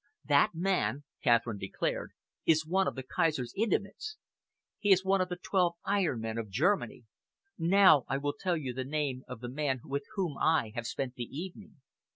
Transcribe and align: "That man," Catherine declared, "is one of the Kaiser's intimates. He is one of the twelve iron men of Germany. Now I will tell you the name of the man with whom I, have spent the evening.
"That 0.25 0.55
man," 0.55 1.03
Catherine 1.23 1.59
declared, 1.59 2.13
"is 2.43 2.65
one 2.65 2.87
of 2.87 2.95
the 2.95 3.03
Kaiser's 3.03 3.53
intimates. 3.55 4.17
He 4.79 4.91
is 4.91 5.05
one 5.05 5.21
of 5.21 5.29
the 5.29 5.35
twelve 5.35 5.75
iron 5.85 6.21
men 6.21 6.39
of 6.39 6.49
Germany. 6.49 7.03
Now 7.59 8.05
I 8.07 8.17
will 8.17 8.33
tell 8.33 8.57
you 8.57 8.73
the 8.73 8.83
name 8.83 9.23
of 9.27 9.41
the 9.41 9.47
man 9.49 9.79
with 9.83 10.05
whom 10.15 10.39
I, 10.39 10.71
have 10.73 10.87
spent 10.87 11.13
the 11.13 11.25
evening. 11.25 11.81